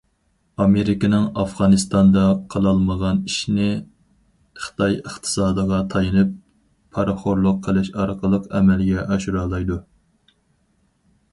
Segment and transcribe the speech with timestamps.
[0.63, 2.21] ئامېرىكىنىڭ ئافغانىستاندا
[2.53, 3.67] قىلالمىغان ئىشنى
[4.63, 6.31] خىتاي ئىقتىسادىغا تايىنىپ
[6.97, 9.77] پارىخورلۇق قىلىش ئارقىلىق ئەمەلگە ئاشۇرالايدۇ.